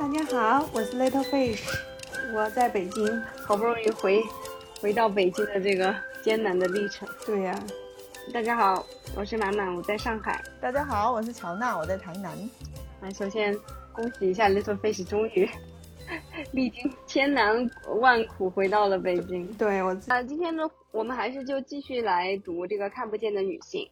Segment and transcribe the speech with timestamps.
[0.00, 1.60] 大家好，我是 Little Fish，
[2.34, 3.06] 我在北京，
[3.44, 4.22] 好不容易回
[4.80, 7.06] 回到北京的这个艰难的历程。
[7.26, 7.54] 对呀、
[8.32, 10.42] 大家好，我是满满，我在上海。
[10.58, 12.32] 大家好，我是乔娜，我在台南。
[13.02, 13.54] 啊，首先
[13.92, 15.46] 恭喜一下 Little Fish 终于
[16.52, 17.70] 历经千难
[18.00, 19.46] 万苦回到了北京。
[19.58, 23.86] 对我自啊，今天呢，我们还是就继续来读这个看不见的女性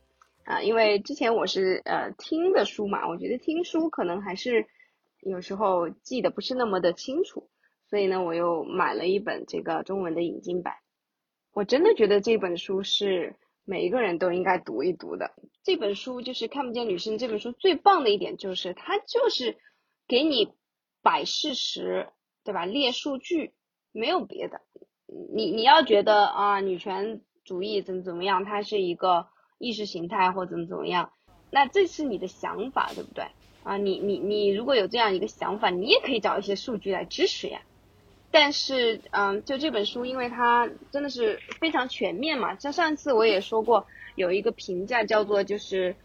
[0.44, 4.64] 啊，因为之前我是呃听的书嘛，我觉得听书可能还是
[5.20, 7.50] 有时候记得不是那么的清楚，
[7.88, 10.74] 所以呢，我又买了一本这个中文的引进版。
[11.52, 15.32] 我真的觉得这本书是每一个人都应该读一读的。
[15.64, 19.58] 这本书就是《看不见女生》这本书最棒的一点就是它就是
[20.06, 20.52] 给你
[21.02, 22.08] 摆事实，
[22.44, 22.64] 对吧？
[22.64, 23.54] 列数据，
[23.92, 24.60] 没有别的。
[25.34, 29.26] 你你要觉得啊，女权主义怎么怎么样，它是一个
[29.58, 31.12] 意识形态或怎么怎么样，
[31.50, 33.26] 那这是你的想法，对不对？
[33.68, 37.60] 啊，你你你如果有这样一个想法，你也可以找一些数据来支持呀。
[38.30, 45.96] 但是，嗯，就这本书，因为它真的是非常全面嘛，像上次我也说过，有一个评价叫做就是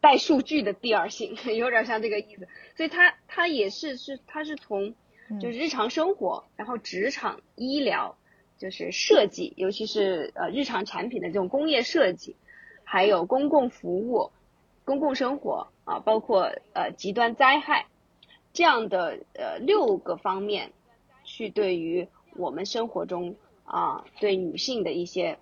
[0.00, 2.46] 带数据的第二性， 有点像这个意思。
[2.76, 4.94] 所以它它也是是它是从
[5.40, 8.16] 就是日常生活，然后职场、医疗，
[8.58, 12.36] 就是设计，尤其是呃日常产品的这种工业设计，
[12.84, 14.30] 还有公共服务、
[14.88, 17.88] 公共生活啊，包括呃极端灾害
[18.54, 20.72] 这样的呃六个方面，
[21.24, 25.38] 去对于我们生活中啊对女性的一些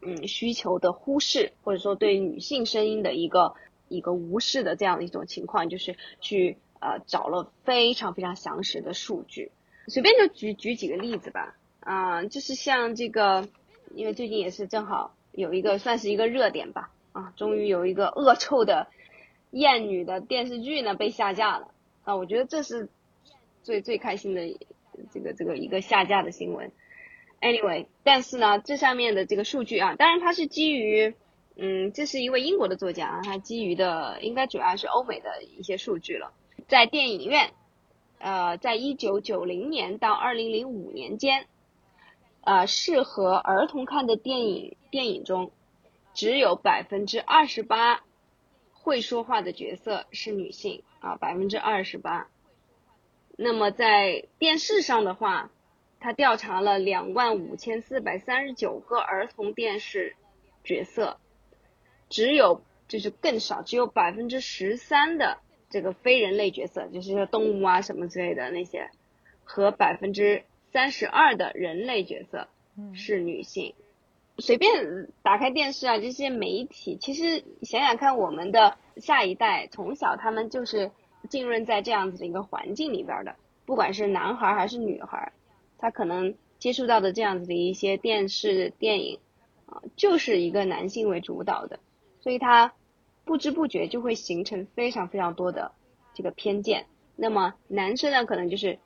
[0.00, 3.54] 嗯需求的忽视，或者说对女性声音的一个
[3.88, 9.52] 一个无视的这样的一种情况，就是去呃找了非常非常详实的数据，
[9.88, 13.46] 随便就举举几个例子吧，啊、就是像这个，
[13.94, 18.88] 因为最近也是正好有一个算是一个热点吧，啊，终于有一个恶臭的
[19.50, 21.68] 艳女的电视剧呢被下架了，
[22.02, 22.88] 啊，我觉得这是
[23.62, 24.58] 最最开心的
[25.12, 26.70] 这个这个一个下架的新闻。
[27.40, 31.14] Anyway，但是呢，这上面的这个数据啊，当然它是基于，
[31.56, 36.32] 嗯，这是一位英国的作家啊，他基于的应该主要是欧美的一些数据了。
[36.66, 37.52] 在电影院，
[38.18, 41.46] 呃，在一九九零年到二零零五年间，
[42.40, 45.52] 呃，适合儿童看的电影电影中，
[46.14, 48.02] 只有百分之二十八
[48.72, 52.28] 会说话的角色是女性啊，百分之二十八。
[53.36, 55.50] 那么在电视上的话，
[55.98, 60.14] 他调查了两万五千四百三十九个儿童电视
[60.62, 61.18] 角色，
[62.08, 65.38] 只有就是更少，只有百分之十三的
[65.68, 68.90] 这个非人类角色，就是动物啊什么之类的那些，
[69.42, 72.46] 和百分之三十二的人类角色
[72.92, 73.74] 是女性。
[74.38, 80.90] 随便打开电视啊，这些媒体，其实想想看，我们的下一代从小他们就是
[81.30, 85.32] 浸润在这样子的一个环境里边的，不管是男孩还是女孩，
[85.78, 89.20] 他可能接触到的这样子的一些电视电影
[89.66, 91.78] 啊，就是一个男性为主导的，
[92.20, 92.72] 所以他
[93.24, 95.72] 不知不觉就会形成非常非常多的
[96.12, 96.86] 这个偏见。
[97.16, 98.80] 那么男生呢，可能就是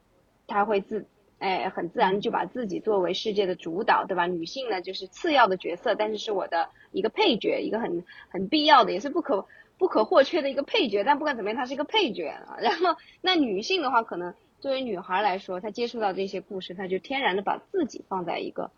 [0.47, 1.07] 他会自
[1.39, 4.27] 哎很自然地就把自己作为世界的主导，对吧？
[4.27, 9.47] 女性呢就是次要的角色，但是是我的一个配角，一个很很必要的，也是不可
[9.79, 11.05] 不可或缺的一个配角。
[11.05, 12.57] 但不管怎么样，她是一个配角啊。
[12.63, 18.71] 然后那女性的话，可能作为女孩来说，她接触到这些故事，她就天然的把自己放在一个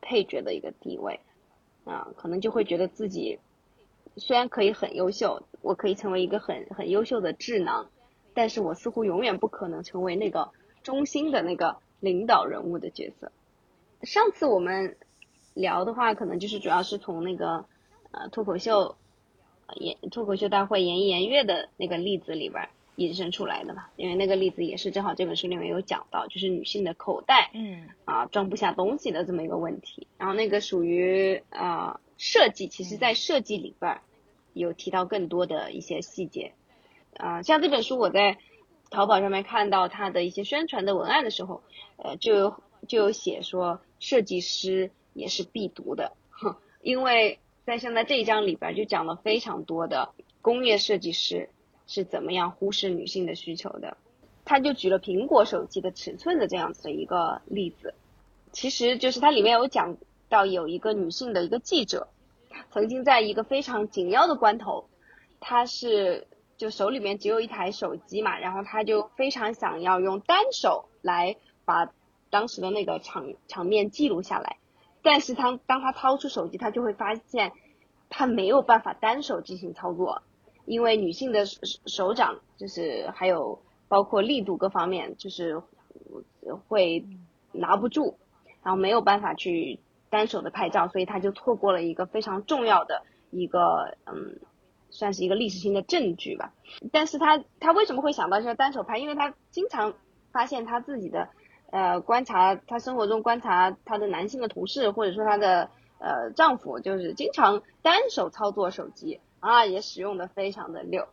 [0.00, 1.20] 配角的一个地位
[1.84, 3.38] 啊，可能就会觉得自己
[4.16, 7.90] 虽然可以很优秀，我可以成为一个很很优秀的智囊，
[8.32, 10.50] 但是我似乎永远不可能成为那个
[10.86, 13.32] 中心的那个领导人物的角色。
[14.02, 14.96] 上次我们
[15.52, 17.64] 聊的话，可能就是主要是从那个
[18.12, 18.94] 呃脱口秀
[19.66, 30.06] 呃演脱口秀大会言一言悦的那个例子里边儿引申出来的嘛，因为那个例子也是正好这本书里面有讲到，就是女性的口袋嗯啊装不下东西的这么一个问题。
[30.18, 34.02] 然后那个属于啊设计，其实在设计里边儿
[34.52, 36.52] 有提到更多的一些细节。
[37.18, 38.36] 啊、像这本书我在
[38.90, 41.62] 淘宝上面看到它的一些宣传的文案的时候，
[41.96, 51.50] 呃，就有就有写说设计师也是必读的， 哼，因为在现在这一章里边就讲了非常多的工业设计师
[51.86, 53.96] 是怎么样忽视女性的需求的。
[54.44, 57.94] 他就举了苹果手机的尺寸的这样子的一个例子，
[58.52, 59.96] 其实就是它里面有讲
[60.28, 62.06] 到有一个女性的一个记者，
[62.70, 64.88] 曾经在一个非常紧要的关头，
[65.40, 71.92] 她是就手里面只有一台手机嘛，然后他就非常想要用单手来把
[72.30, 74.56] 当时的那个场场面记录下来，
[75.02, 77.52] 但是当当他掏出手机，他就会发现
[78.08, 80.22] 他没有办法单手进行操作，
[80.64, 85.62] 因为女性的手手掌就是还有包括力度各方面，就是
[86.68, 87.04] 会
[87.52, 88.16] 拿不住，
[88.62, 89.78] 然后没有办法去
[90.10, 94.40] 单手的拍照，所以他就错过了一个非常重要的一个嗯，
[94.96, 96.52] 算是一个历史性的证据吧。
[96.92, 98.98] 但是他他为什么会想到说单手拍？
[98.98, 99.94] 因为他经常
[100.32, 101.28] 发现他自己的
[101.70, 111.06] 呃观察，他生活中观察他的男性的同事，或者说他的呃丈夫，就是经常单手操作手机啊，也使用的非常的溜。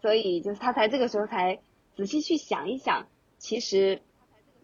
[0.00, 1.60] 所以就是他才这个时候才
[1.96, 3.06] 仔细去想一想，
[3.38, 4.02] 其实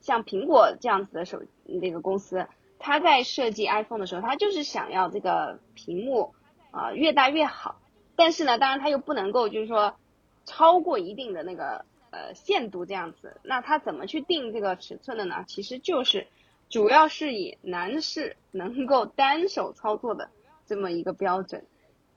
[0.01, 2.47] 像苹果这样子的手那个公司，
[2.79, 6.35] 他在设计 iPhone 的时候，他就是想要这个屏幕
[6.71, 7.81] 啊越大越好。
[8.25, 9.97] 但是呢，当然他又不能够就是说
[10.45, 13.41] 超过一定的那个呃限度这样子。
[13.43, 15.45] 那他怎么去定这个尺寸的呢？
[15.49, 16.29] 其实就是
[16.71, 20.31] 主要是以男士能够单手操作的
[20.67, 21.67] 这么一个标准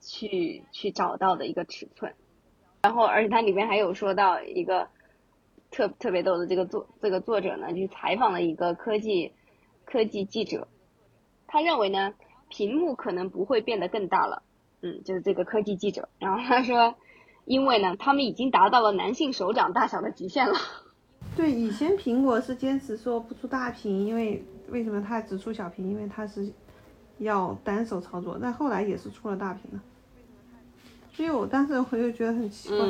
[0.00, 2.14] 去去找到的一个尺寸。
[2.82, 4.88] 然后，而且它里面还有说到一个
[5.72, 9.32] 特特别逗的，这个作这个作者呢，去采访了一个科技
[9.84, 10.68] 科技记者，
[11.48, 12.14] 他认为呢，
[12.48, 14.44] 屏幕可能不会变得更大了，
[14.86, 16.08] 嗯，就是这个科技记者。
[16.18, 16.94] 然后他说，
[17.44, 20.54] 因为呢，他们已经达到了男性手掌大小的极限了。
[21.36, 25.90] 对，以前苹果是坚持说不出大屏，因为为什么它只出小屏？
[25.90, 26.48] 因为它是
[27.18, 29.82] 要单手操作，但后来也是出了大屏了。
[31.12, 32.86] 所以我当时我就觉得很奇怪，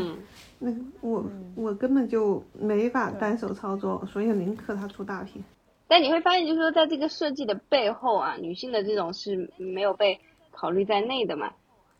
[0.58, 5.42] 那我我根本就没法单手操作，所以宁可它出大屏。
[5.88, 10.20] 但你会发现，就是说在这个设计的背后啊，女性的这种是没有被
[10.50, 11.52] 考虑在内的嘛。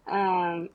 [0.07, 0.71] 嗯，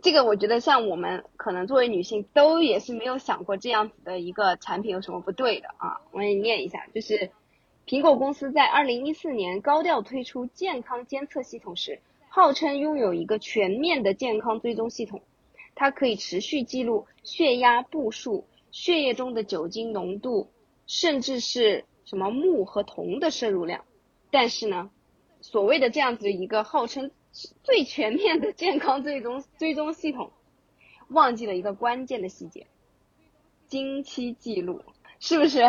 [0.00, 6.00] 这个我觉得像我们可能作为女性都也是没有想过这样子的一个产品有什么不对的啊。
[6.12, 7.30] 我给你念一下，就是
[7.86, 12.00] 苹果公司在二零一四年高调推出健康监测系统时。
[12.30, 15.22] 号称拥有一个全面的健康追踪系统，
[15.74, 20.48] 它可以持续记录血压、步数、血液中的酒精浓度，
[20.86, 23.82] 甚至是什么钼和铜的摄入量。
[24.30, 24.90] 但是呢，
[25.40, 27.10] 所谓的这样子一个号称
[27.62, 30.32] 最全面的健康追踪追踪系统，
[31.08, 32.66] 忘记了一个关键的细节：
[33.66, 34.82] 经期记录，
[35.20, 35.62] 是不是？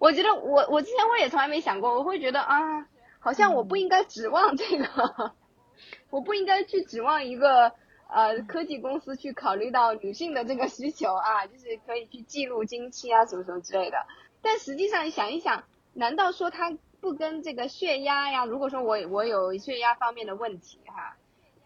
[0.00, 2.86] 我觉得我我之前我也从来没想过，我会觉得啊，
[3.18, 5.32] 好像我不应该指望这个。
[6.10, 7.72] 我不应该去指望一个
[8.08, 13.96] 呃科技公司去考虑到女性的这个需求啊，就是可以去记录经期啊什么什么之类的。
[14.42, 15.64] 但实际上想一想，
[15.94, 18.44] 难道说它不跟这个血压呀？
[18.44, 21.16] 如果说我我有血压方面的问题哈，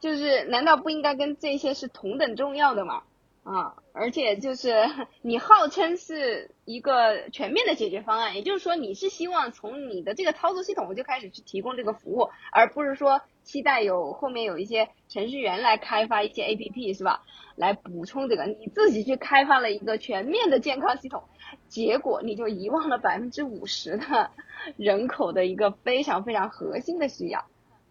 [0.00, 3.02] 就是难道不应该跟这些是同等重要的吗？
[3.42, 4.88] 啊，而且就是
[5.20, 17.22] 你号称是一个全面的解决方案，也就是说你是希望从你的这个操作系统就开始去提供这个服务，而不是说期待有后面有一些程序员来开发一些 A P P 是吧？
[17.54, 21.22] 来补充这个，你自己去开发了一个全面的健康系统，
[21.68, 24.30] 结果你就遗忘了百分之五十的
[24.76, 27.44] 人口的一个非常非常核心的需要。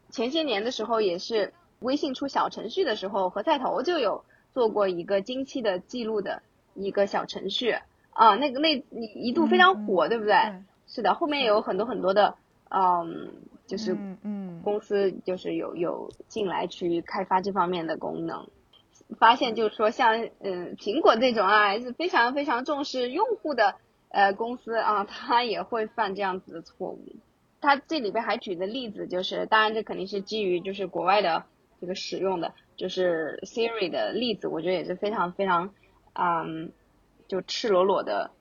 [0.10, 4.26] 前些年的时候也是微信出小程序的时候，和菜头就有。
[4.54, 6.44] 做过一个经期的记录的
[6.76, 7.76] 一个小程序
[8.12, 10.36] 啊，那个那一度非常火，对不对？
[10.86, 12.36] 是的，后面有很多很多的，
[12.69, 13.31] 嗯，
[13.68, 18.48] 就是嗯公司就是有有进来去开发这方面的功能，
[19.19, 23.75] 发现就是说像嗯苹果这种啊是非常非常重视用户的
[24.10, 27.15] 呃公司啊， 它也会犯这样子的错误。
[27.62, 31.46] 它这里边还举的例子就是，当然这肯定是基于就是国外的
[31.79, 32.53] 这个使用的。
[32.75, 35.75] 就是 Siri 的例子，我觉得也是非常非常，
[36.13, 36.72] 嗯，
[37.27, 38.32] 就赤裸裸的，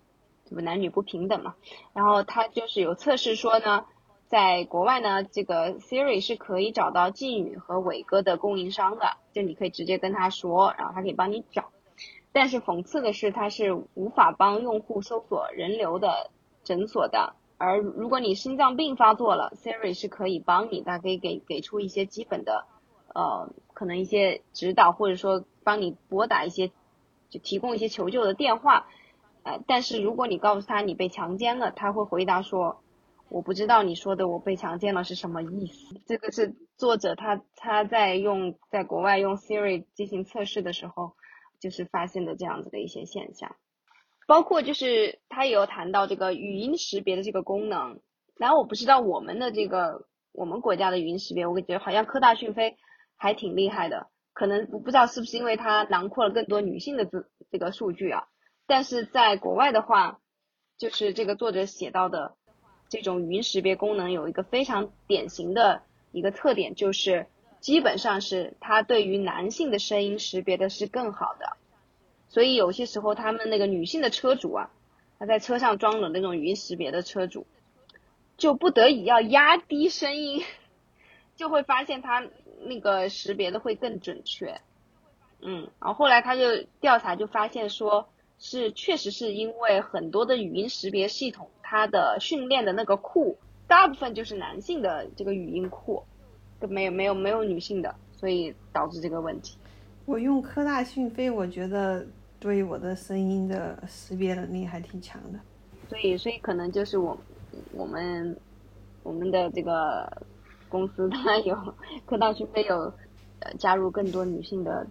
[0.47, 1.55] 这不男女不平等嘛。
[1.93, 3.85] 然后他就是有测试说呢，
[4.33, 11.71] 在国外呢，这个 Siri 是可以找到妓女和伟哥的供应商的，就你可以直接跟他说，然后他可以帮你找。
[12.33, 16.31] 但是讽刺的是，它是无法帮用户搜索人流的
[16.65, 17.35] 诊所的。
[17.59, 22.65] 而如果你心脏病发作了，Siri 是可以帮你的，可以给给出一些基本的。
[23.15, 26.69] 呃，可能一些指导，或者说帮你拨打一些，
[27.29, 28.87] 就提供一些求救的电话，
[29.43, 32.81] 呃，但是如果你告诉他你被强奸了，他会回答说，
[33.33, 36.01] 我不知道你说的我被强奸了是什么意思。
[36.07, 41.15] 这个是作者他他在用在国外用 Siri 进行测试的时候，
[41.59, 43.57] 就是发现的这样子的一些现象，
[44.27, 48.01] 包括就是他也有谈到这个语音识别的这个功能，
[48.37, 52.77] 然后我不知道我们的这个我们国家的语音识别，我感觉好像科大讯飞。
[53.15, 58.25] 还挺厉害的，可能不不知道是不是因为它囊括了更多女性的这这个数据啊，
[58.67, 60.19] 但是在国外的话，
[60.77, 62.37] 就是这个作者写到的
[62.93, 65.81] 这种语音识别功能有一个非常典型的
[66.11, 67.27] 一个特点，就是
[67.59, 71.57] 基本上是它对于男性的声音识别的是更好的，
[72.29, 74.71] 所以有些时候他们那个女性的车主啊，
[75.19, 77.47] 他在车上装了那种语音识别的车主，
[78.37, 80.45] 就不得已要压低声音，
[81.35, 82.23] 就会发现他
[82.61, 84.61] 那个识别的会更准确。
[85.41, 93.35] 嗯，然后后来他就调查就发现说，是确实是因为很多的语音识别系统，它的训练的那个库
[93.67, 96.02] 大部分就是男性的这个语音库，
[96.61, 99.57] 都没有没有没有女性的，所以导致这个问题。
[100.05, 102.07] 我用科大讯飞，我觉得
[102.38, 105.38] 对我的声音的识别能力还挺强的。
[105.88, 107.17] 所以，所以可能就是我
[107.73, 108.37] 我们
[109.02, 110.07] 我们的这个
[110.69, 111.57] 公司它有
[112.05, 112.93] 科大讯飞有
[113.38, 114.87] 呃加入更多女性的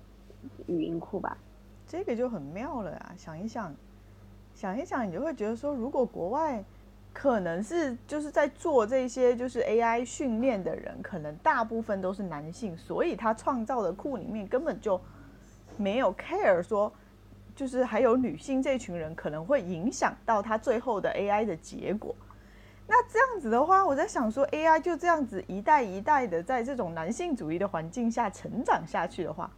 [0.65, 1.37] 语音库吧。
[1.85, 3.13] 这个就很妙了呀！
[3.15, 3.71] 想一想，
[4.61, 6.63] 想一想，你就会觉得说，如果国外
[7.11, 15.01] 可能是就是在做这些就是 AI 训练的人，可能大部分都是男性，所以他创造的库里面根本就
[15.77, 16.93] 没有 care 说，
[17.55, 22.15] 就是还有女性这群人可能会影响到他最后的 AI 的结果。
[22.85, 29.49] 那这样子的话，我在想说，AI 就这样子一代一代的在这种男性主义的环境下成长下去的话，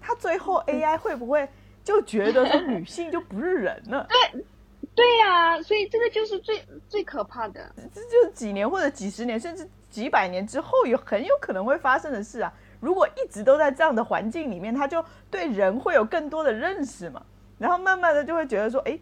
[0.00, 1.48] 他最后 AI 会不会？
[1.84, 4.44] 就觉得说女性就不是人了，对，
[4.94, 12.52] 对呀，所以这个就是最最可怕的，这就是几年或者几十年甚至几百年之后有很有可能会发生的事啊。
[12.80, 17.22] 如果一直都在这样的环境里面，他就对人会有更多的认识嘛，
[17.58, 18.98] 然后慢慢的就会觉得说，哎，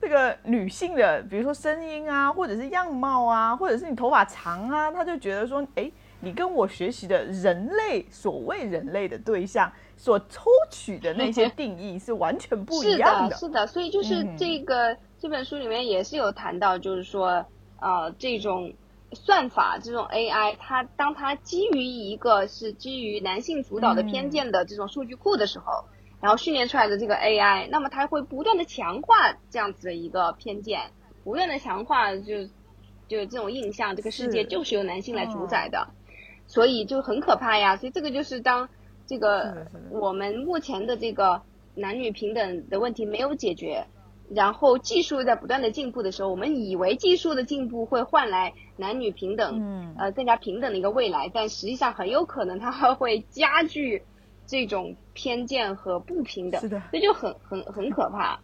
[0.00, 5.90] 这个女性的，比如说声音啊，或者是样貌啊，或者是你头发长啊，他就觉得说，哎。
[6.20, 13.36] 你跟我学习的人类所谓人类的对象所抽取的那些 定义是完全不一样的。
[13.36, 17.46] 是的，是的，所以就是这个这本书里面也是有谈到，就是说，
[17.80, 18.74] 呃，这种
[19.12, 25.84] 算法，这种 AI，它当它基于一个是基于男性主导的偏见的这种数据库的时候，
[26.20, 30.90] 然后训练出来的这个 AI，那么它会不断的强化这样子的一个偏见，
[31.24, 32.44] 不断的强化就
[33.08, 35.88] 就这种印象，这个世界就是由男性来主宰的。
[36.46, 38.70] 所以就很可怕呀，所以这个就是当
[39.06, 41.42] 这个我们目前的这个
[41.74, 43.86] 男女平等的问题没有解决，
[44.30, 54.02] 然后技术在不断的进步的时候，我们以为技术的进步会换来男女平等，呃更加平等的一个未来，但实际上很有可能它还会加剧
[54.46, 58.38] 这种偏见和不平等，是的，这就很很很可怕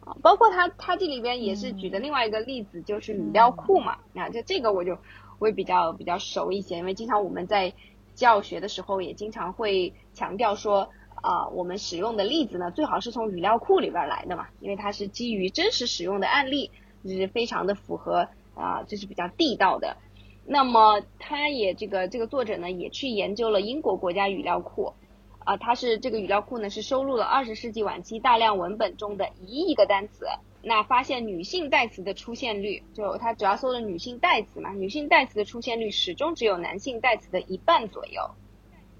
[0.00, 0.16] 啊。
[0.22, 4.96] 包括他他这里边也是举的另外一个例子，就是语料库嘛，啊就这个我就。
[5.36, 7.74] 会比较比较熟一些，因为经常我们在
[8.14, 10.88] 教学的时候也经常会强调说，
[11.24, 16.70] 啊，我们使用的例子呢，最好是从语料库里边来的嘛，因为它是基于真实使用的案例，
[17.02, 19.96] 就是非常的符合啊，这是比较地道的。
[20.44, 24.92] 那么，他也这个这个作者呢，也去研究了英国国家语料库，
[25.38, 30.26] 啊，他是这个语料库呢是收录了二十世纪晚期大量文本中的一亿个单词。
[30.62, 38.30] 那发现女性代词的出现率，就它主要搜的女性代词嘛，女性代词的出现率始终只有男性代词的一半左右。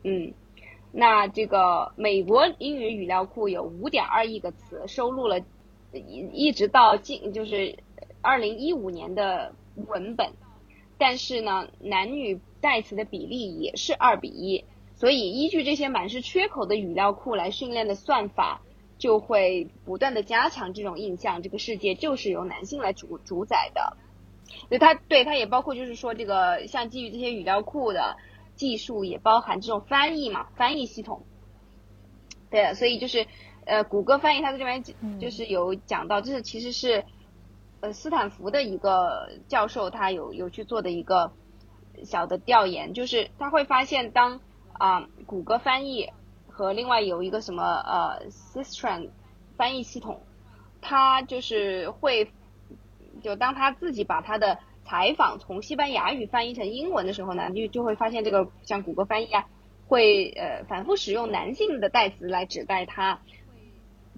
[0.02, 0.32] 嗯，
[0.96, 5.40] 那这个美国英语语料库有五点二亿个词，收录了
[5.92, 7.76] 一一直到近就是
[8.22, 10.30] 二零一五年的文本，
[10.96, 18.62] 但是呢，男女代词的比例也是二比一，所以依据这些满是缺口的语料库来训练的算法。
[18.96, 23.96] 就会不断的加强这种印象，这个世界就是由男性来主主宰的。
[24.68, 28.16] 所以它对它也包括就是说这个像基于这些语料库的
[28.56, 31.24] 技术，也包含这种翻译嘛，翻译系统。
[32.50, 33.26] 对，所以就是
[33.64, 34.82] 呃，谷歌翻译它这边
[35.20, 37.04] 就是有讲到，这是其实是
[37.80, 41.32] 呃斯坦福的一个教授他有有去做的一个
[42.04, 44.40] 小的调研，就是他会发现当
[44.72, 46.10] 啊谷歌翻译。
[46.56, 49.08] 和另外有一个什么呃 Sistran
[49.56, 50.22] 翻译系统，
[50.80, 52.30] 它就是会，
[53.20, 59.46] 就当他自己把他的采访从西班牙语翻译成英文的时候呢，就就会发现这个像谷歌翻译啊，
[59.88, 63.20] 会呃反复使用男性的代词来指代他，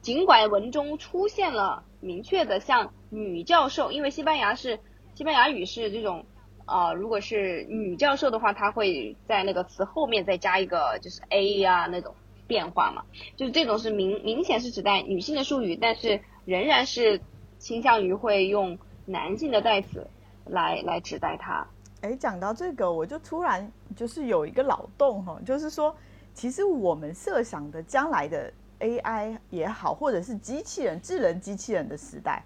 [0.03, 4.81] 尽管文中出现了明确的像女教授，因为西班牙是
[5.15, 6.27] 西班牙语是这种。
[6.69, 12.13] 啊，如果是女教授的话，她会在那个词后面再加一个就是 a 呀那种
[12.49, 13.05] 变化嘛，
[13.37, 17.21] 就是这种是明明显是指代女性的术语，但是仍然是
[17.61, 20.09] 倾向于会用男性的代词
[20.47, 21.67] 来来指代它。
[22.03, 25.95] 哎，讲到这个，我就突然就是有一个脑洞哈，就是说，
[26.35, 32.45] 其实我们设想的将来的 AI 也好，或者是机器人、智能机器人的时代。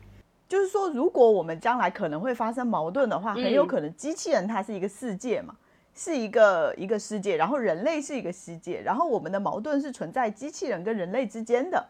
[0.48, 5.54] 就是说，如果我们将来可能会发生矛盾的话，很有可能机器人它是一个世界嘛，
[5.94, 11.84] 是一个一个世界，然后人类是一个世界，然后我们的矛盾是存在机器人跟人类之间的。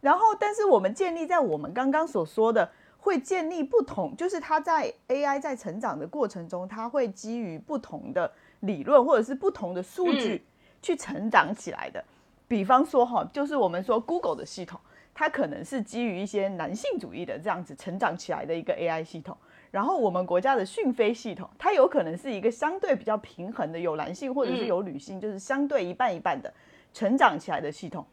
[0.00, 2.70] 然后，但是我们建立在我们刚刚所说的，
[3.08, 10.44] 会建立不同，就是它在 AI 在成长的过程中，它会基于不同的理论或者是不同的数据
[10.82, 12.04] 去成长起来的。
[12.46, 14.78] 比方说哈，就是我们说 Google 的系统，
[15.14, 19.34] 它可能是基于一些男性主义的这样子成长起来的一个 AI 系统。
[19.70, 26.52] 然后我们国家的讯飞系统，它有可能是一个相对比较平衡的，有男性或者是有女性，就是相对一半一半的
[26.92, 28.04] 成长起来的系统。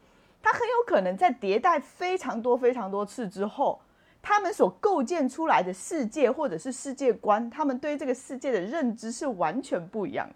[0.42, 3.82] 它很有可能在迭代非常多非常多次之后，
[4.28, 10.34] 他们所构建出来的世界或者是世界观，他们对这个世界的认知是完全不一样的。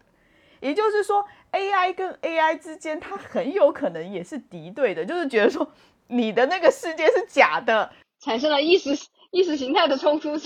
[0.60, 5.68] 也就是说，AI 跟 AI 之间，它很有可能也是敌对的，就是觉得说
[6.06, 8.92] 你的那个世界是假的，产生了意识
[9.32, 10.30] 意识形态的冲突。
[10.30, 10.40] 然后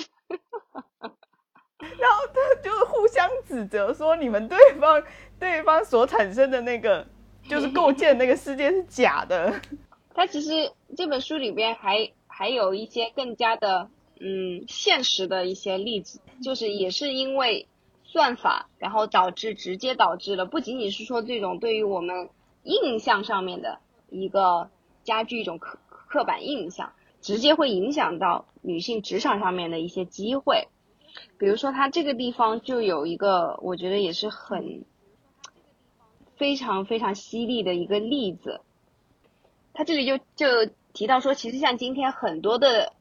[2.34, 5.04] 他就是互相指责，说你们对方
[5.38, 7.06] 对方所产生的那个
[7.50, 9.54] 就是构建那个世界是假的。
[10.16, 17.68] 他其实这本书里边还还有一些更加的嗯现实的一些例子，就是也是因为
[18.04, 22.30] 算法，然后导致直接导致了不仅仅是说这种对于我们
[22.64, 24.72] 印象上面的一个
[25.04, 30.68] 加剧一种刻刻板印象，直接会影响到女性职场上面的一些机会。
[31.38, 34.86] 比如说，他这个地方就有一个，我觉得也是很
[36.36, 38.62] 非常非常犀利的一个例子。
[39.74, 42.94] 他这里就就提到说，其实像今天很多的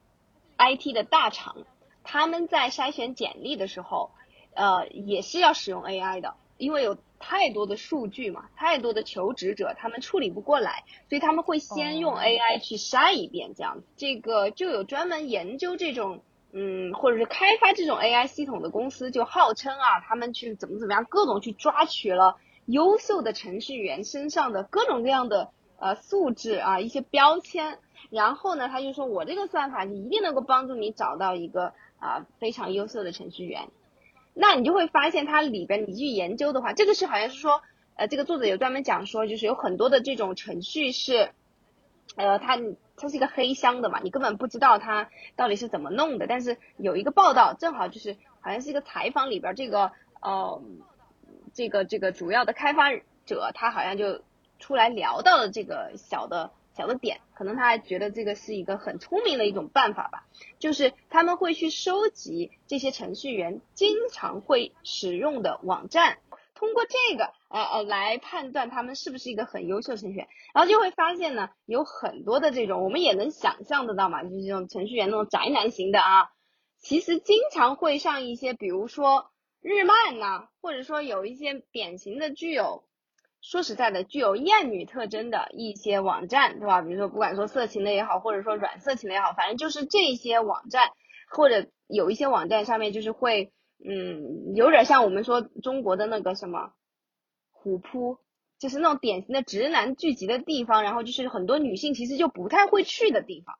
[0.58, 1.56] IT 的大厂，
[2.02, 4.11] 他们在筛选简历的时候，
[4.54, 16.22] 呃，也是要使用 AI 的，因为有太多的数据嘛，太多的求职者，他们处理不过来，所以他们会先用 AI 去筛一遍，这样这个就有专门研究这种。
[16.54, 25.50] 嗯，或者是开发这种 AI 系统的公司就号称啊，他们去怎么怎么样，各种去抓取了优秀的程序员身上的各种各样的
[25.83, 27.79] 呃素质啊，一些标签，
[28.11, 33.68] 然后呢，他就说我这个算法你一定能够帮助你找到一个啊非常优秀的程序员。
[34.35, 37.61] 那你就会发现它里边你去研究的话，这个是好像是说，
[37.97, 41.33] 呃，这个作者有专门讲说，就是有很多的这种程序是，
[42.16, 42.59] 呃，它。
[42.95, 46.27] 它是一个黑箱的嘛，你根本不知道它到底是怎么弄的。
[46.29, 49.90] 但是有一个报道，正好就是好像是一个采访里边，这个
[50.21, 50.62] 呃，
[51.53, 52.92] 这个这个主要的开发
[53.27, 54.23] 者，他好像就
[54.62, 60.25] 出来聊到了这个小的小的点，可能他还觉得这个是一个很聪明的一种办法吧，
[60.59, 66.18] 就是他们会去收集这些程序员经常会使用的网站。
[66.55, 76.31] 通过这个，呃呃，来判断他们是不是一个很优秀程序员，然后就会发现呢，有很多的这种，我们也能想象得到嘛，就是这种程序员那种宅男型的啊，
[76.79, 82.85] 其实经常会上一些，比如说日漫呐，或者说有一些典型的具有，
[83.42, 86.81] 说实在的，具有厌女特征的一些网站，对吧？
[86.81, 90.88] 比如说不管说色情的也好，或者说软色情的也好，反正就是这些网站，
[91.31, 93.52] 或者有一些网站上面就是会。
[93.85, 96.72] 嗯，有点像我们说中国的那个什么
[97.50, 98.18] 虎扑，
[98.61, 103.57] 就是那种典型的直男聚集的地方，然后就是很多女性其实就不太会去的地方。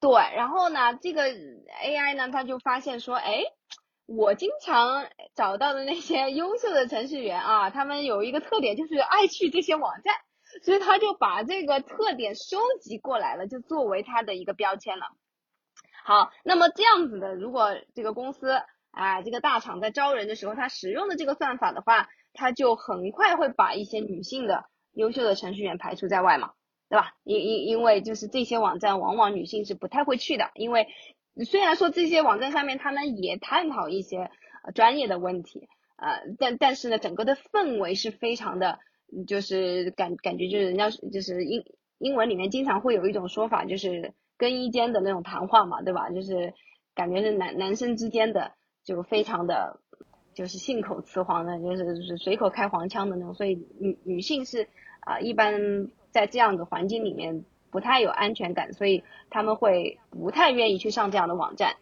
[0.00, 3.42] 对，然后呢，这个 AI 呢，他就发现说，哎，
[4.08, 10.14] 我经常找到的那些优秀的程序员啊，他们有一个特点就是爱去这些网站，
[10.64, 15.06] 所以他就把这个特点收集过来了，就作为他的一个标签了。
[16.04, 18.60] 好，那么这样子的，如果这个公司。
[18.90, 26.52] 啊，这个大厂在招人的时候，他使用的这个算法的话，他就很快会把一些女性的优秀的程序员排除在外嘛，
[26.88, 27.12] 对吧？
[27.22, 30.88] 因因因为就是这些网站往往女性是不太会去的，因为
[31.44, 34.30] 虽然说这些网站上面他们也探讨一些
[34.74, 38.78] 专业的问题，呃，但但是呢，整个的氛围是非常的，
[39.26, 41.64] 就是感感觉就是人家就是英
[41.98, 46.10] 英文里面经常会有一种说法，就是更衣间的那种谈话嘛，对吧？
[46.10, 46.54] 就是
[46.94, 48.52] 感觉是男男生之间的。
[48.84, 49.80] 就非常的，
[50.32, 54.66] 就是信口雌黄的，就是就是随口开黄腔的那种，所以女女性是
[55.00, 61.76] 啊，一般在这样的环境里面不太有安全感，所以他们会不太愿意去上这样的网站。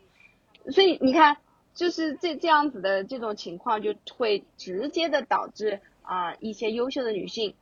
[0.70, 1.36] 所以你看，
[1.74, 7.54] 就是这这样子的这种情况，就会直接的导致啊一些优秀的女性，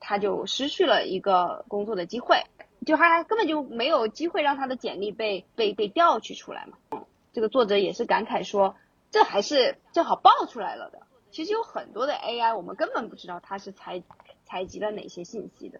[0.00, 2.44] 她就失去了一个工作的机会，
[2.86, 7.04] 就她根本就没有机会让她的简历被被被调取出来嘛。
[7.32, 8.74] 这个作者也是感慨说，
[9.10, 11.02] 这还是正好爆出来了的。
[11.30, 14.02] 其实有很多的 AI，我们根本不知道它是采
[14.44, 15.78] 采集了哪些信息的，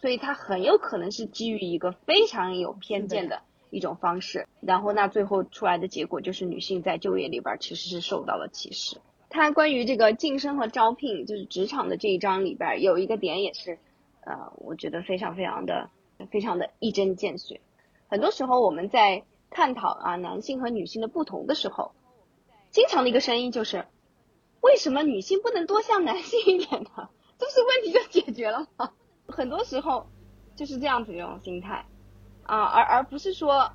[0.00, 4.46] 所以它很有可能是基于一个非常有偏见的一种方式。
[4.60, 8.98] 然后那最后出来的结果就是女性在就业里边其实是受到了歧视。
[9.30, 13.78] 它关于这个晋升和招聘，就是职场的这一章里边有一个点也是，
[14.20, 15.90] 呃，我觉得非常非常的
[16.30, 17.60] 非常的一针见血。
[18.08, 21.92] 很多时候我们在探讨啊男性和女性的不同的时候，
[22.70, 23.84] 经常的一个声音就是，
[24.62, 27.10] 为什么女性不能多像男性一点呢？
[27.38, 28.92] 这不是问题就解决了吗？
[29.28, 30.06] 很多时候
[30.56, 31.84] 就是这样子一种心态。
[32.42, 33.70] 啊，而而不是说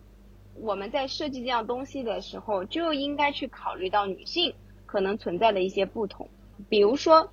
[0.56, 4.56] 我们在设计这样东西的时候就应该去考虑到女性
[4.88, 6.28] 可能存在的一些不同，
[6.70, 7.32] 比如说，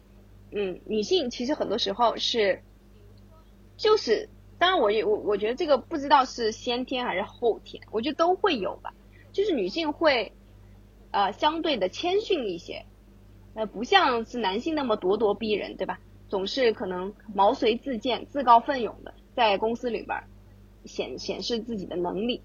[0.50, 2.62] 嗯，女性其实很多时候是，
[3.78, 4.28] 就是，
[4.58, 8.92] 当然我我我觉得这个不知道是先天还是后天，我觉得都会有吧，
[9.32, 10.32] 就是女性会
[11.10, 12.84] 呃相对的谦逊一些，
[13.54, 15.98] 呃不像是男性那么咄咄逼人，对吧？
[16.30, 20.16] 总是可能毛遂自荐、自告奋勇的在公司里边
[20.84, 22.40] 显显示自己的能力，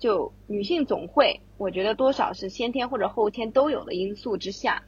[0.00, 4.82] 就女性总会，我觉得多少是先天或者后天都有的因素之下，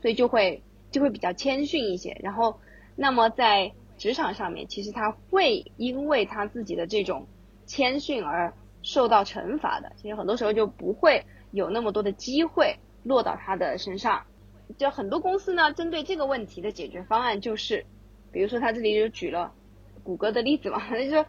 [0.00, 2.16] 所以就会就会比较谦逊一些。
[2.22, 2.60] 然后，
[2.94, 7.26] 那么在职场上面，其实她会因为她自己的这种
[7.66, 9.92] 谦逊而受到惩罚的。
[9.96, 14.24] 其实很多时候就不会有那么多的机会落到她的身上。
[14.78, 17.84] 就很多公司呢，针对这个问题的解决方案就是，
[18.32, 19.52] 比如说他这里就举了
[20.02, 21.26] 谷歌的例子嘛， 就说，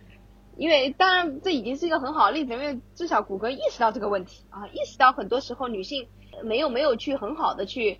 [0.58, 6.08] 因为当然这已经是一个很好的例子，因为至少谷歌意识到这个问题啊，意识到很多时候女性
[6.43, 7.99] 没有没有去很好的去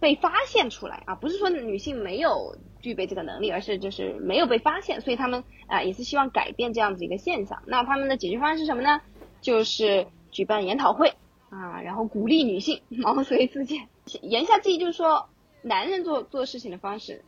[0.00, 7.62] 被发现出来啊，不是说女性没有具备这个能力，而是就是没有被发现，所以他们啊也是希望改变这样子一个现象。
[7.66, 9.00] 那他们的解决方案是什么呢？
[9.40, 11.14] 就是举办研讨会
[11.50, 13.88] 啊，然后鼓励女性 毛遂自荐。
[14.22, 15.28] 言下之意就是说，
[15.62, 17.24] 男人做做事情的方式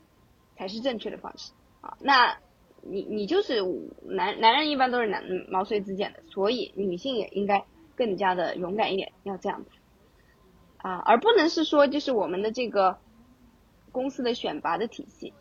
[0.57, 1.97] 才是正确的方式啊。
[2.01, 2.39] 那
[2.83, 3.63] 你你就是
[4.03, 7.65] 男男人一般都是男毛遂自荐的，所以女性也应该
[7.95, 9.71] 更加的勇敢一点，要这样子
[10.79, 12.99] 啊，而不能是说就是我们的这个
[13.93, 15.35] 公司的选拔的体系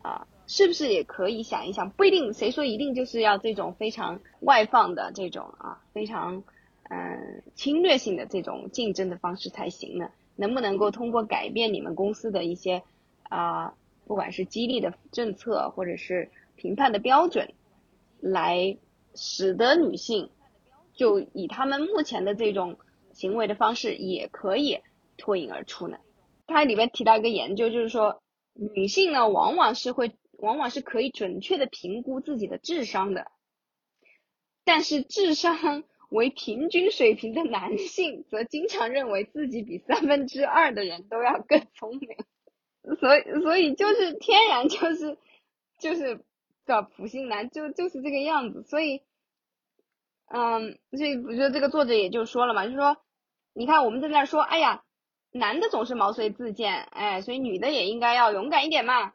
[0.00, 1.90] 啊，是不是也可以想一想？
[1.90, 6.44] 不一定，谁说一定就是要这种非常外放的这种啊，非常
[6.88, 10.10] 嗯侵略性的这种竞争的方式才行呢？
[10.40, 12.82] 能不能够通过改变你们公司的一些
[13.24, 13.74] 啊，
[14.06, 17.52] 不管是激励的政策或者是评判的标准，
[18.20, 18.78] 来
[19.14, 20.30] 使得女性
[20.94, 22.78] 就以他们目前的这种
[23.12, 24.80] 行为的方式也可以
[25.18, 25.98] 脱颖而出呢？
[26.46, 28.22] 它里面提到一个研究，就是说
[28.54, 33.30] 女性呢往往是会，往往是可以准确的评估自己的智商的，
[34.64, 35.84] 但是智商。
[36.10, 42.16] 为平均水平的男性，则经常认为自己比三分之二的人都要更聪明，
[42.98, 45.16] 所以所以就是天然就是
[45.78, 46.24] 就是
[46.66, 48.64] 叫普信男，就就是这个样子。
[48.64, 49.02] 所以，
[50.26, 52.96] 嗯，所以我觉得这个作者也就说了嘛，就说，
[53.54, 54.82] 你看我们在那说，哎呀，
[55.30, 59.12] 男的总是毛遂自荐，哎，所以女的也应该要勇敢一点嘛。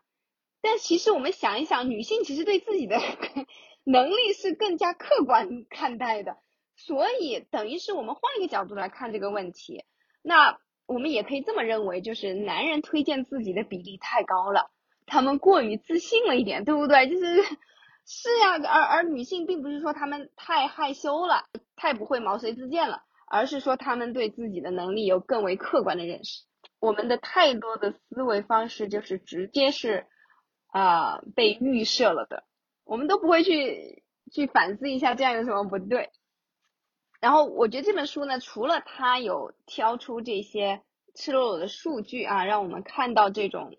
[0.61, 2.97] 但其实我们想一想，女性其实对自己的
[3.83, 6.37] 能力是更加客观看待的。
[6.75, 9.83] 所以等于是我们换一个角度来看这个问题，
[10.21, 14.69] 那我们也可以这么认为，就是男人推荐自己的比例太高了，
[15.05, 17.09] 他们过于自信了一点，对不对？
[17.09, 17.43] 就是
[18.05, 26.43] 是呀，而而女性并不是说他们太害羞了，太不会毛遂自荐了，而是说他们对自己的能力有更为客观的认识。
[26.79, 30.05] 我们的太多的思维方式就是直接是
[30.67, 32.43] 啊被预设了的，
[32.83, 36.11] 我们都不会去去反思一下这样有什么不对。
[37.25, 40.83] 然后我觉得这本书呢，除了它有挑出这些
[41.15, 43.75] 赤裸裸的数据啊，让我们看到这种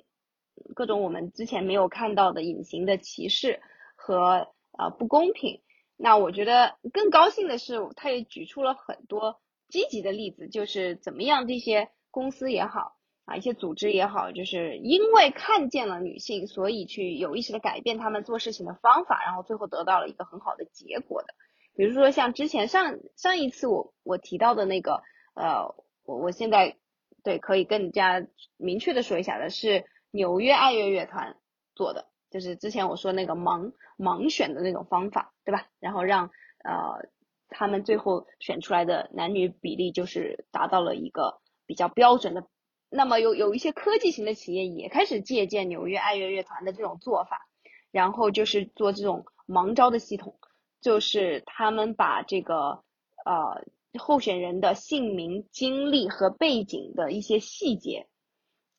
[0.74, 3.60] 各种我们之前没有看到的隐形的歧视
[3.94, 5.62] 和呃不公平，
[5.96, 21.32] 那我觉得更高兴的是，它也举出了很多积极的例子，就是怎么样这些公司也好啊，一些组织也好，就是因为看见了女性，所以去有意识的改变他们做事情的方法，然后最后得到了一个很好的结果的。
[21.76, 25.02] 比如说像之前上上一次我我提到的那个
[25.34, 26.76] 呃我我现在
[27.22, 31.36] 对可以更加明确的说一下的是纽约爱乐乐团
[31.74, 35.68] 做的，就是之前我说那个盲盲选的那种方法，对吧？
[35.78, 36.30] 然后让
[36.64, 37.08] 呃
[37.48, 42.46] 他们最后选出来的男女比例就是达到了一个比较标准的。
[42.88, 47.46] 那么有有一些科技型的企业也开始借鉴纽约爱乐乐团的这种做法，
[47.90, 50.38] 然后就是做这种盲招的系统。
[50.80, 52.84] 就是他们把这个
[53.24, 53.64] 呃
[53.98, 58.06] 候选人的姓名、经历和背景的一些细节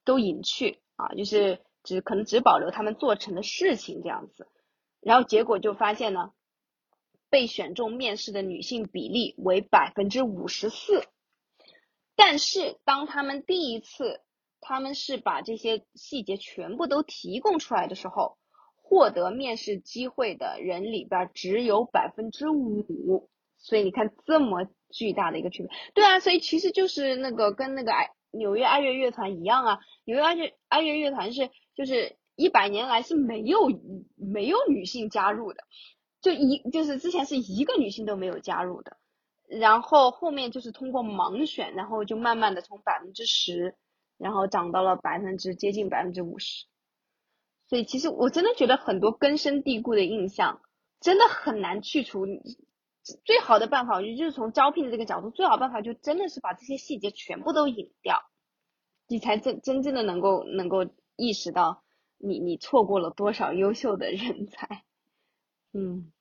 [0.06, 4.48] 都隐去啊，就是只可能只保留他们做成的事情这样子，
[5.02, 6.32] 然后结果就发现呢，
[7.30, 11.04] 被选中面试的女性比例为百分之五十四，
[12.16, 14.22] 但是当他们第一次
[14.62, 18.38] 他们是把这些细节全部都提供出来的时候。
[18.90, 25.70] 获得面试机会的人里边只有百分之五，所以你看这么巨大的一个区别。
[25.94, 33.60] 对啊，所以其实就是那个跟那个爱纽约爱乐乐团一样啊，纽约爱乐爱乐乐团是就是一百年来是没有
[34.16, 35.64] 没有女性加入的，
[36.22, 38.96] 就一就是之前是一个女性都没有加入的，
[39.50, 43.76] 然后后面就是通过盲选，然后就慢慢的从百分之十，
[44.18, 46.66] 然后涨到了百分之接近百分之五十。
[47.68, 50.62] 所以其实我真的觉得很多根深蒂固的印象
[51.02, 52.26] 真的很难去除。
[53.24, 58.22] 最好的办法，我觉得就是从招聘的这个角度，最好办法就真的是把这些细节全部都隐掉，
[59.08, 61.84] 你才真真正的能够能够意识到
[62.18, 64.84] 你你错过了多少优秀的人才。
[65.72, 66.12] 嗯，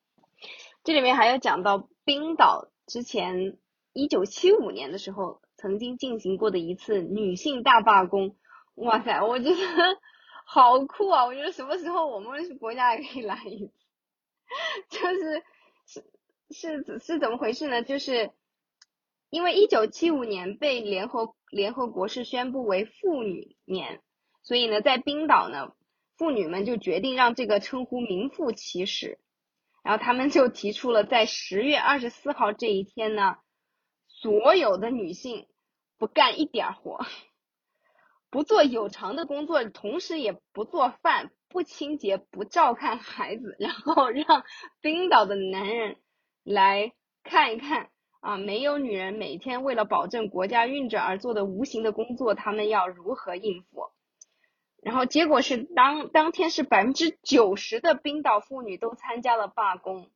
[0.85, 3.59] 这里面还有讲到冰岛之前
[3.93, 8.37] 一九七五年的时候曾经进行过的一次女性大罢工。
[8.77, 9.57] 哇塞，我觉得。
[10.49, 11.27] 好酷啊！
[11.27, 13.73] 我觉得什么时候我们国家也可以来一次，
[14.89, 15.43] 就是
[16.53, 17.83] 是是是怎么回事呢？
[17.83, 18.31] 就是
[19.29, 24.01] 因为一九七五年被联合联合国是宣布为妇女年，
[24.43, 25.73] 所以呢，在冰岛呢，
[26.17, 29.19] 妇女们就决定让这个称呼名副其实，
[29.83, 33.37] 然后他们就提出了在十月二十四号这一天呢，
[34.07, 35.49] 所有的女性
[35.99, 37.05] 不干一点活。
[38.37, 44.45] 不做有偿的工作，同时也不做饭、不清洁、不照看孩子，然后让
[44.83, 45.97] 冰岛的男人
[46.45, 47.89] 来看一看
[48.21, 53.91] 啊，没有女人每天为了保证国家运转而做的无形的工作，他们要如何应付？
[54.83, 60.11] 然后结果是当当天是百分之九十的冰岛妇女都参加了罢工。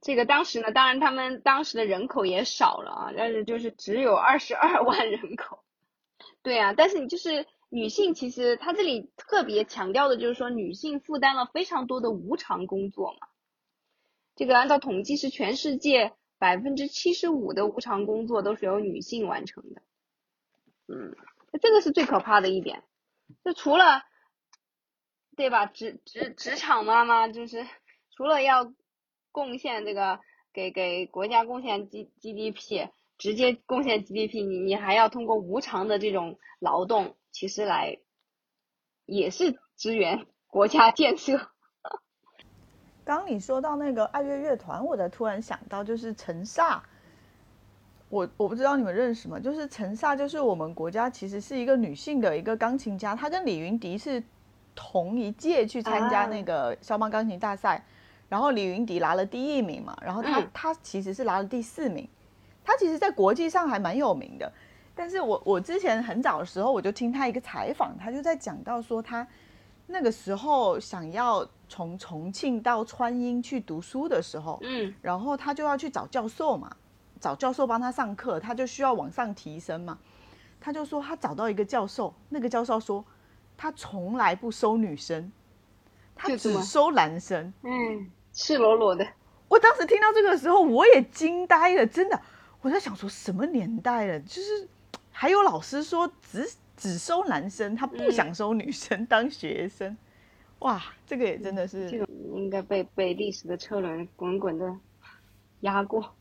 [0.00, 5.62] 这个当时呢，当然他们当时的人口也少了啊，但是就是只有二十二万人口。
[6.42, 13.28] 对啊，但是你就是女性，其实她这里特别强调的就是说，女性负担了非常多的无偿工作嘛。
[14.36, 19.82] 这个按照统计是全世界百分之七十五的无偿工作都是由女性完成的。
[20.86, 21.16] 嗯，
[21.62, 22.82] 这个是最可怕的一点。
[23.44, 24.02] 就除了，
[25.36, 25.66] 对吧？
[25.66, 27.66] 职职职场妈妈就是
[28.14, 28.72] 除了要
[29.32, 30.20] 贡献这个
[30.52, 32.90] 给给国家贡献 G GDP。
[33.18, 37.98] 直接贡献 GDP，你你还要通过无偿的这种劳动，其实来
[39.06, 41.50] 也是支援国家建设。
[43.04, 46.82] 刚你说到那个爱乐乐团，我才突然想到，就是陈萨，
[48.08, 49.38] 我我不知道你们认识吗？
[49.38, 54.22] 就是陈萨，就是我们国家其实是一个女性的一个钢琴家，她跟李云迪是
[54.74, 57.84] 同一届去参加那个肖邦钢琴大赛，
[58.28, 62.08] 然后李云迪拿了第一名嘛，然后她她其实是拿了第四名。
[62.64, 64.50] 他其实，在国际上还蛮有名的，
[64.94, 69.26] 但是我我之前很早的时候，我就听他一个采访，他就在讲到说，他
[69.86, 76.74] 那个时候想要从重庆到川音去读书的时候，嗯，然后他就要去找教授嘛，
[77.20, 79.98] 找教授帮他上课，他就需要往上提升嘛，
[80.58, 83.04] 他就说他找到一个教授，那个教授说
[83.58, 85.30] 他从来不收女生，
[86.14, 89.06] 他只收男生，嗯，赤裸裸的。
[89.48, 92.18] 我当时听到这个时候，我也惊呆了，真的。
[92.64, 94.66] 我在想说什么年代了，就是
[95.12, 99.94] 还有老师说只只收男生，他不想收女生当学生，
[100.60, 104.74] 哇，这个也真的是，这个应该被被历史的车轮滚滚的
[105.60, 106.14] 压过。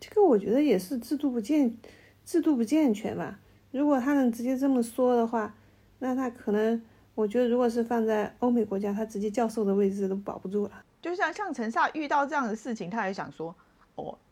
[0.00, 1.76] 这个我觉得也是制度不健
[2.24, 3.38] 制度不健全吧。
[3.72, 5.54] 如果他能直接这么说的话，
[5.98, 6.80] 那他可能，
[7.14, 10.72] 我觉得如果是放在欧美国家，他直接教授的位置都保不住了。
[11.02, 13.54] 就像像陈萨遇到这样的事情，他也想说。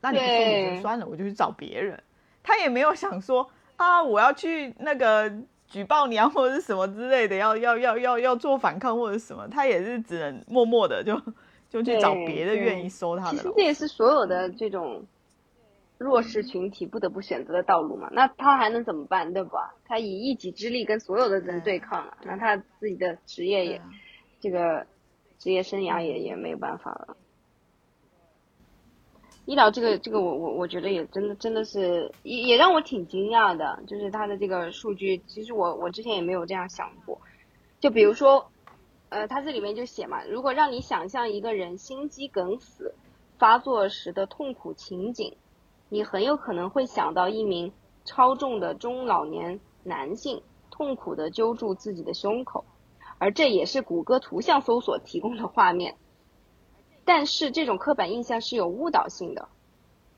[0.01, 2.01] 那你不送女生算了，我就去找别人。
[2.41, 5.31] 他也没有想说啊，我要去那个
[5.67, 9.47] 举报你啊，或者是什么之类的，要要要要要做反抗或者什么。
[9.47, 11.21] 他也是只能默默的就
[11.69, 13.37] 就去找别的愿意收他的。
[13.37, 15.05] 其实这也是所有的这种
[15.97, 18.09] 弱势群体不得不选择的道路嘛。
[18.11, 19.75] 那他还能怎么办，对吧？
[19.85, 23.81] 他以一己之力跟所有的人对抗了，那他自己的职业也
[24.39, 24.87] 这个
[25.37, 27.17] 职业生涯也也没有办法了。
[29.49, 37.19] 医疗这个这个我我我觉得也真的真的是也也让我挺惊讶的，就是它的这个数据，其实我我之前也没有这样想过。
[37.79, 38.51] 就比如说，
[39.09, 42.93] 呃，它这里面就写嘛，如果让你想象一个人心肌梗死
[43.39, 45.35] 发作时的痛苦情景，
[45.89, 47.73] 你很有可能会想到一名
[48.05, 52.65] 超重的中老年男性痛苦的揪住自己的胸口，
[53.17, 55.95] 而这也是谷歌图像搜索提供的画面。
[57.09, 59.49] 但是这种刻板印象是有误导性的。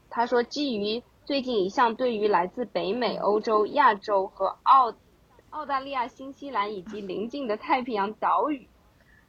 [0.09, 4.93] 他说，基于最近一项对于来自北美、欧洲、亚洲和澳
[5.51, 8.67] 澳大利亚、新西兰以及邻近的太平洋岛屿，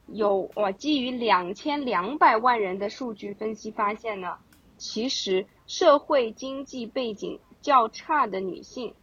[0.07, 4.39] 有我基于两千两百万人的数据分析发现呢，
[4.77, 8.93] 其实社会经济背景较差的女性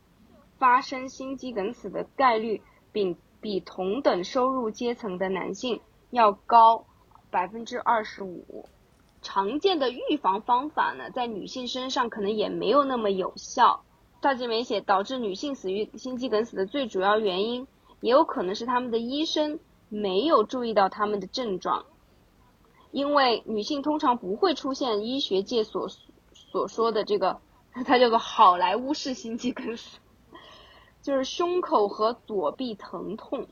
[0.59, 2.61] 发生心肌梗死的概率，
[2.93, 6.85] 比比同等收入阶层的男性要高
[7.31, 8.67] 百分之二十五。
[9.23, 13.85] 常见的预防方法呢，在女性身上可能也没有那么有效。
[14.23, 17.67] 大这没写，导致女性死于心肌梗死的最主要原因，
[18.01, 21.85] 也有可能是他们的医生没有注意到他们的症状，
[22.91, 25.89] 因为女性通常不会出现医学界所
[26.33, 27.41] 所说的这个，
[27.87, 29.99] 它叫做好莱坞式心肌梗死，
[31.03, 33.47] 就是胸口和左臂疼痛。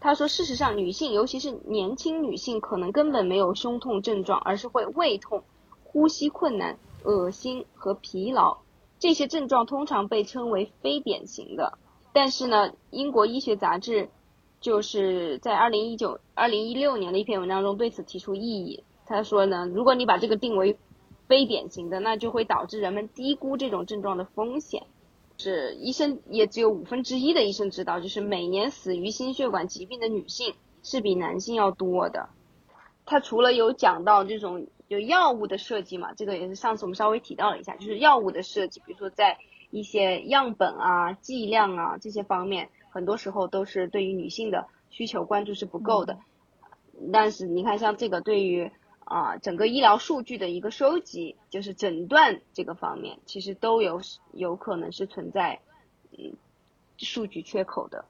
[0.00, 5.44] 他说，事实上，女性尤其是年轻女性，可能根本没有胸痛症状，而是会胃痛、
[5.84, 8.58] 呼吸困难、恶心和疲劳。
[8.98, 11.78] 这些症状通常被称为非典型的，
[12.12, 14.10] 但是呢，英国医学杂志
[14.60, 18.84] 就是在二零一九、二零一六年的一篇文章中对此提出异议。
[19.06, 20.78] 他说呢，如果你把这个定为
[21.26, 24.84] 非典型的，那就会导致人们低估这种症状的风险。
[25.38, 32.28] 是医生也只有五分之一的医生知道，就是每年死于心血管疾病的女性是比男性要多的。
[33.04, 34.66] 他除了有讲到这种。
[34.88, 39.38] 就药物的设计嘛，这个也是上次我们稍微提到了一下，就是药物的设计，比如说在
[39.70, 46.18] 一些样本啊、剂量啊这些方面，很多时候都是对于女性的需求关注是不够的。
[47.10, 48.70] 但是你看，像这个对于
[49.12, 54.00] 啊整个医疗数据的一个收集，就是诊断这个方面，其实都有
[54.32, 55.60] 有可能是存在
[56.12, 56.34] 嗯
[56.96, 58.04] 数据缺口的。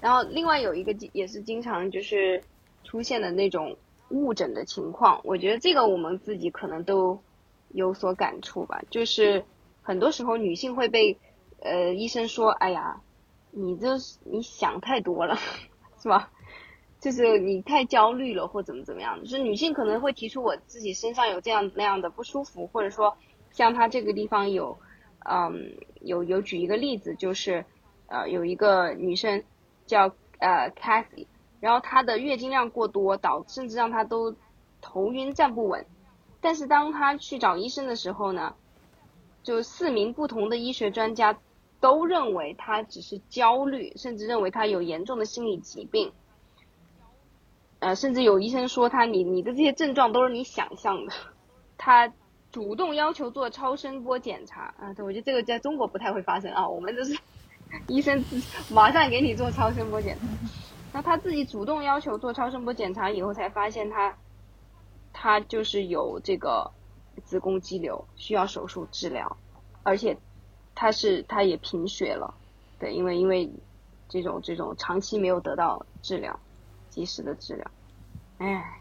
[0.00, 2.42] 然后另外有一个也是经常就是
[2.84, 3.76] 出现的那种。
[4.12, 7.22] 误诊的情况，我觉得这个我们自己可能都
[7.68, 8.82] 有所感触吧。
[8.90, 9.44] 就是
[9.82, 11.16] 很多时候女性会被
[11.60, 13.02] 呃医生说：“哎呀，
[13.52, 13.90] 你这
[14.24, 15.38] 你想太多了，
[16.02, 16.32] 是吧？
[17.00, 23.16] 就是你太焦虑了，或怎么怎么样。”就是女性可能会提出我自己身上有这样那样的不舒服，或者说
[23.50, 24.78] 像她这个地方有，
[25.28, 27.64] 嗯，有有举一个例子，就是
[28.06, 29.42] 呃有一个女生
[29.86, 31.26] 叫呃 Cathy。
[31.60, 34.34] 然后她的月经量过多，导甚至让她都
[34.80, 35.84] 头晕站不稳。
[36.40, 38.54] 但是当她去找医生的时候呢，
[39.42, 41.38] 就四名不同的医学专家
[41.80, 46.12] 都认为她只是焦虑，甚至认为她有严重的心理疾病。
[47.80, 51.12] 呃，甚至有医生说他你你的这些症状都是你想象的。
[51.76, 52.12] 他
[52.52, 57.18] 主动要求做超声波检查啊，对，我觉得这个在中国不太会发生啊，我们都是
[57.86, 58.24] 医生
[58.70, 60.26] 马上给你做超声波检查。
[60.92, 64.16] 那他自己主动要求做超声波检查以后，才发现他，
[65.12, 66.70] 他就是有这个
[67.24, 69.36] 子宫肌瘤，需要手术治疗，
[69.84, 70.18] 而且
[70.74, 72.34] 他是他也贫血了，
[72.78, 73.48] 对，因为因为
[74.08, 76.38] 这种这种长期没有得到治疗，
[76.90, 77.70] 及时的治疗，
[78.38, 78.80] 哎，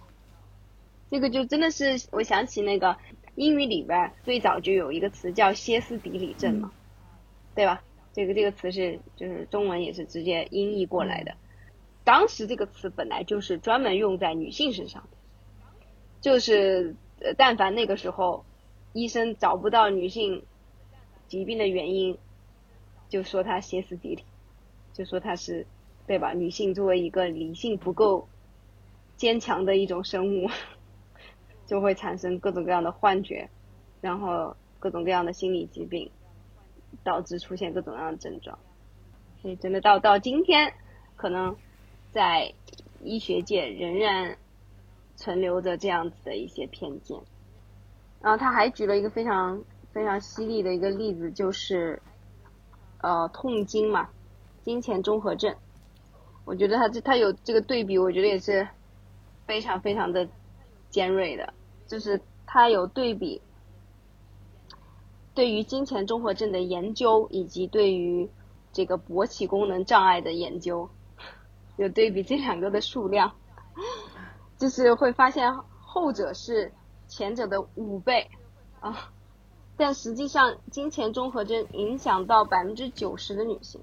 [1.10, 2.98] 这个就真的是我想起那个
[3.36, 6.72] 英语里边最早就有一个词叫歇斯底里症嘛，
[7.56, 7.82] 对吧？
[8.12, 11.36] 这个这个词是就是中文也是直接音译过来的。
[12.04, 15.18] 当时这个词本来就是专门用在女性身上的，
[16.20, 18.44] 就是呃，但凡那个时候
[18.94, 20.44] 医生找不到女性
[21.28, 22.18] 疾病的原因，
[23.10, 24.24] 就说她歇斯底里，
[24.92, 25.68] 就说她是
[26.10, 26.34] 对吧？
[26.34, 28.28] 女性作为一个理性不够
[29.16, 30.50] 坚强的一种生物，
[31.68, 33.48] 就会产生各种各样的幻觉，
[34.02, 36.10] 然后各种各样的心理疾病，
[37.04, 38.58] 导致出现各种各样的症状。
[39.40, 40.74] 所以真的到到今天，
[41.16, 41.56] 可能。
[42.12, 42.56] 在
[43.04, 44.36] 医学界仍然
[45.16, 47.20] 存留着这样子的一些偏见，
[48.20, 52.02] 然后他还举了一个非常非常犀利的一个例子，就是
[53.02, 54.10] 呃痛经嘛，
[54.64, 55.56] 金钱综合症。
[56.50, 58.68] 我觉得他这他有这个对比，我觉得也是
[59.46, 60.28] 非常非常的
[60.90, 61.54] 尖锐的，
[61.86, 63.40] 就是他有对比
[65.36, 68.28] 对于金钱综合症的研究，以及对于
[68.74, 70.90] 这个勃起功能障碍的研究。
[71.78, 73.32] 有对比这两个的数量，
[74.58, 76.74] 就是会发现后者是
[77.08, 78.28] 前者的五倍
[78.80, 79.12] 啊，
[79.78, 83.80] 但实际上金钱综合症影响到百分之九十的女性，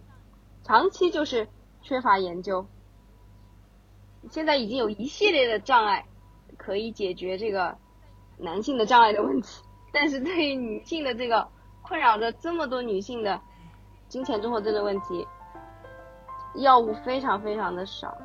[0.64, 1.46] 长期就是
[1.86, 2.66] 缺乏研究。
[4.28, 6.04] 现在已经有一系列的障碍
[6.56, 7.78] 可以解决这个
[8.36, 9.62] 男性的障碍的问题，
[9.92, 11.46] 但是对于女性的这个
[11.82, 13.40] 困扰着这么多女性的
[14.08, 15.24] 金钱综合症的问题。
[16.56, 18.16] 药物非常非常的少，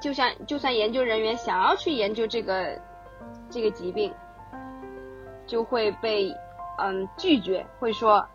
[0.00, 2.76] 就像就算研究人员想要去研究这个
[3.48, 4.12] 这个疾病，
[5.46, 6.34] 就会被
[6.78, 8.26] 嗯拒绝，会说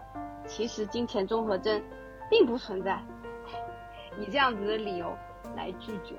[0.45, 1.83] 其实金钱综合症
[2.29, 3.03] 并不存在，
[4.20, 5.16] 以这样子的理由
[5.55, 6.16] 来拒绝。